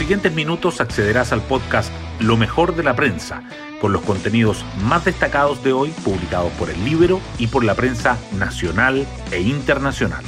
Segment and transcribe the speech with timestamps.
[0.00, 3.42] siguientes minutos accederás al podcast Lo mejor de la prensa,
[3.82, 8.16] con los contenidos más destacados de hoy publicados por el libro y por la prensa
[8.38, 10.24] nacional e internacional.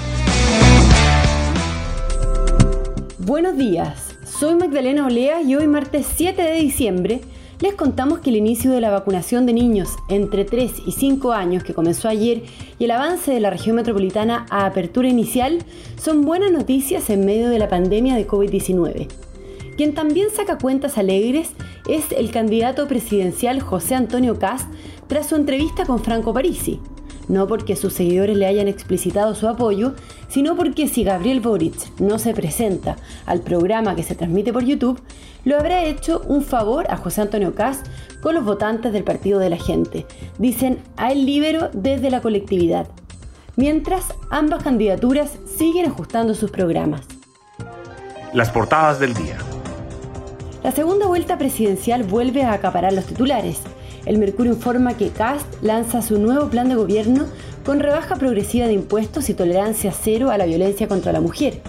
[3.16, 7.22] Buenos días, soy Magdalena Olea y hoy martes 7 de diciembre
[7.60, 11.64] les contamos que el inicio de la vacunación de niños entre 3 y 5 años
[11.64, 12.42] que comenzó ayer
[12.78, 15.64] y el avance de la región metropolitana a apertura inicial
[15.96, 19.31] son buenas noticias en medio de la pandemia de COVID-19.
[19.76, 21.50] Quien también saca cuentas alegres
[21.88, 24.68] es el candidato presidencial José Antonio Cast
[25.06, 26.80] tras su entrevista con Franco Parisi
[27.28, 29.94] no porque sus seguidores le hayan explicitado su apoyo,
[30.28, 32.96] sino porque si Gabriel Boric no se presenta
[33.26, 35.00] al programa que se transmite por YouTube,
[35.44, 37.82] lo habrá hecho un favor a José Antonio Caz
[38.20, 40.06] con los votantes del Partido de la Gente,
[40.38, 42.88] dicen a El Libero desde la colectividad.
[43.56, 47.02] Mientras, ambas candidaturas siguen ajustando sus programas.
[48.32, 49.36] Las portadas del día.
[50.62, 53.58] La segunda vuelta presidencial vuelve a acaparar los titulares.
[54.06, 57.26] El Mercurio informa que CAST lanza su nuevo plan de gobierno
[57.64, 61.60] con rebaja progresiva de impuestos y tolerancia cero a la violencia contra la mujer.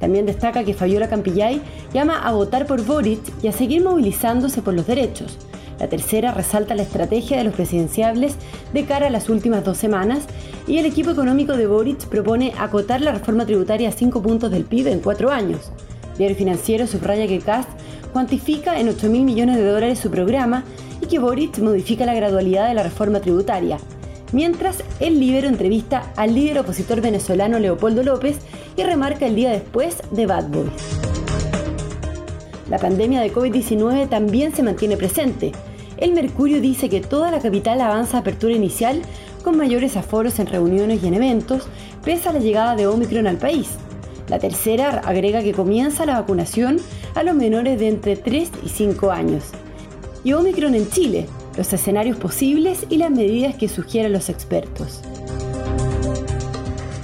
[0.00, 1.60] También destaca que Fabiola Campillay
[1.94, 5.38] llama a votar por Boric y a seguir movilizándose por los derechos.
[5.78, 8.34] La tercera resalta la estrategia de los presidenciables
[8.74, 10.24] de cara a las últimas dos semanas
[10.66, 14.64] y el equipo económico de Boric propone acotar la reforma tributaria a cinco puntos del
[14.64, 15.70] PIB en cuatro años.
[16.18, 17.70] Diario Financiero subraya que Cast
[18.10, 20.64] cuantifica en 8 mil millones de dólares su programa
[21.00, 23.78] y que Boric modifica la gradualidad de la reforma tributaria.
[24.32, 28.38] Mientras, el Libero entrevista al líder opositor venezolano Leopoldo López
[28.76, 30.70] y remarca el día después de Bad Boys.
[32.68, 35.50] La pandemia de COVID-19 también se mantiene presente.
[35.96, 39.02] El Mercurio dice que toda la capital avanza a apertura inicial
[39.42, 41.66] con mayores aforos en reuniones y en eventos,
[42.04, 43.70] pese a la llegada de Omicron al país.
[44.28, 46.78] La tercera agrega que comienza la vacunación
[47.14, 49.44] a los menores de entre 3 y 5 años
[50.24, 55.00] y Omicron en Chile, los escenarios posibles y las medidas que sugieren los expertos.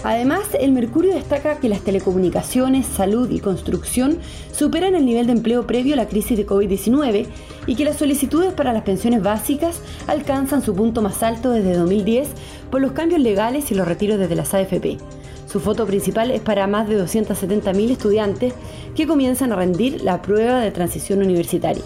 [0.04, 4.18] Además, el Mercurio destaca que las telecomunicaciones, salud y construcción
[4.52, 7.26] superan el nivel de empleo previo a la crisis de COVID-19
[7.66, 12.28] y que las solicitudes para las pensiones básicas alcanzan su punto más alto desde 2010
[12.70, 14.98] por los cambios legales y los retiros desde las AFP.
[15.46, 18.52] Su foto principal es para más de 270.000 estudiantes
[18.94, 21.84] que comienzan a rendir la prueba de transición universitaria.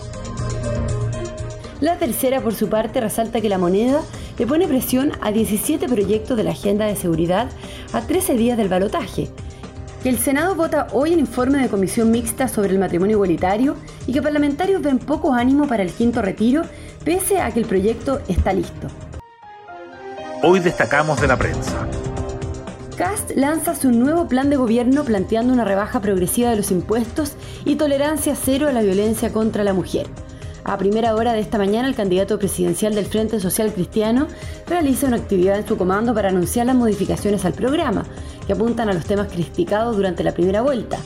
[1.80, 4.02] La tercera, por su parte, resalta que la moneda
[4.38, 7.48] le pone presión a 17 proyectos de la agenda de seguridad
[7.92, 9.28] a 13 días del balotaje.
[10.02, 14.14] Que el Senado vota hoy el informe de comisión mixta sobre el matrimonio igualitario y
[14.14, 16.62] que parlamentarios ven poco ánimo para el quinto retiro,
[17.04, 18.88] pese a que el proyecto está listo.
[20.42, 21.86] Hoy destacamos de la prensa.
[23.00, 27.32] Cast lanza su nuevo plan de gobierno planteando una rebaja progresiva de los impuestos
[27.64, 30.06] y tolerancia cero a la violencia contra la mujer.
[30.64, 34.26] A primera hora de esta mañana, el candidato presidencial del Frente Social Cristiano
[34.66, 38.04] realiza una actividad en su comando para anunciar las modificaciones al programa,
[38.46, 40.98] que apuntan a los temas criticados durante la primera vuelta.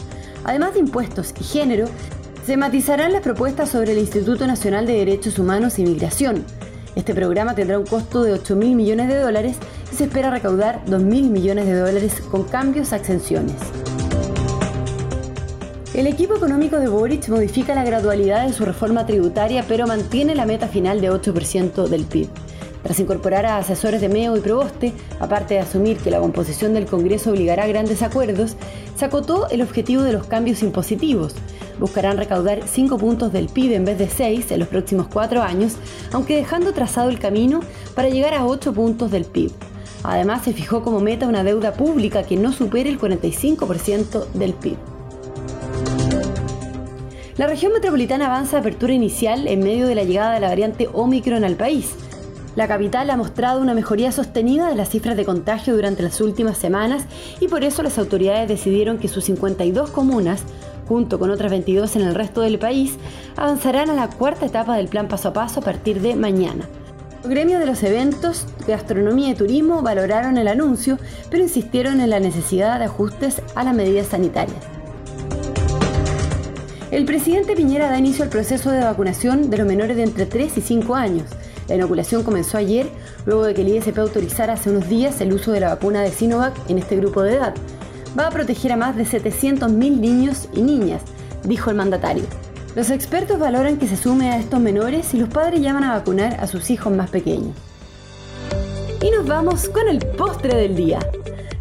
[0.42, 1.86] Además de impuestos y género,
[2.44, 6.44] se matizarán las propuestas sobre el Instituto Nacional de Derechos Humanos y Migración.
[6.96, 9.58] Este programa tendrá un costo de 8 mil millones de dólares
[9.94, 13.54] se espera recaudar 2 mil millones de dólares con cambios a exenciones.
[15.94, 20.46] El equipo económico de Boric modifica la gradualidad de su reforma tributaria, pero mantiene la
[20.46, 22.28] meta final de 8% del PIB.
[22.82, 26.86] Tras incorporar a asesores de MEO y Proboste, aparte de asumir que la composición del
[26.86, 28.56] Congreso obligará a grandes acuerdos,
[28.96, 31.34] se acotó el objetivo de los cambios impositivos.
[31.78, 35.76] Buscarán recaudar 5 puntos del PIB en vez de 6 en los próximos 4 años,
[36.12, 37.60] aunque dejando trazado el camino
[37.94, 39.52] para llegar a 8 puntos del PIB.
[40.04, 44.76] Además, se fijó como meta una deuda pública que no supere el 45% del PIB.
[47.36, 50.88] La región metropolitana avanza a apertura inicial en medio de la llegada de la variante
[50.92, 51.96] Omicron al país.
[52.54, 56.58] La capital ha mostrado una mejoría sostenida de las cifras de contagio durante las últimas
[56.58, 57.06] semanas
[57.40, 60.44] y por eso las autoridades decidieron que sus 52 comunas,
[60.86, 62.94] junto con otras 22 en el resto del país,
[63.34, 66.68] avanzarán a la cuarta etapa del plan paso a paso a partir de mañana.
[67.24, 70.98] Los gremios de los eventos, gastronomía y turismo valoraron el anuncio,
[71.30, 74.58] pero insistieron en la necesidad de ajustes a las medidas sanitarias.
[76.90, 80.58] El presidente Piñera da inicio al proceso de vacunación de los menores de entre 3
[80.58, 81.24] y 5 años.
[81.66, 82.90] La inoculación comenzó ayer,
[83.24, 86.10] luego de que el ISP autorizara hace unos días el uso de la vacuna de
[86.10, 87.54] Sinovac en este grupo de edad.
[88.18, 91.00] Va a proteger a más de 700.000 niños y niñas,
[91.42, 92.24] dijo el mandatario.
[92.74, 96.40] Los expertos valoran que se sume a estos menores y los padres llaman a vacunar
[96.40, 97.56] a sus hijos más pequeños.
[99.00, 100.98] Y nos vamos con el postre del día.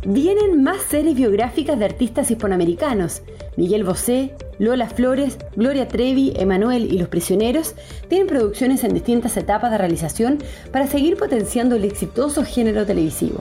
[0.06, 3.22] Vienen más series biográficas de artistas hispanoamericanos.
[3.58, 7.76] Miguel Bosé, Lola Flores, Gloria Trevi, Emanuel y Los Prisioneros
[8.10, 10.40] tienen producciones en distintas etapas de realización
[10.72, 13.38] para seguir potenciando el exitoso género televisivo.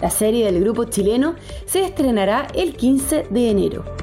[0.00, 1.36] La serie del grupo chileno
[1.66, 4.01] se estrenará el 15 de enero.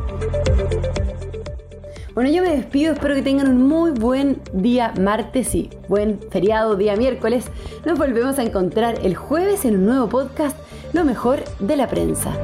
[2.19, 6.75] Bueno, yo me despido, espero que tengan un muy buen día martes y buen feriado
[6.75, 7.45] día miércoles.
[7.85, 10.57] Nos volvemos a encontrar el jueves en un nuevo podcast,
[10.91, 12.37] Lo mejor de la prensa.